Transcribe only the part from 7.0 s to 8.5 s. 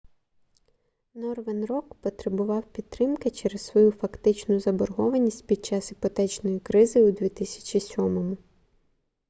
у 2007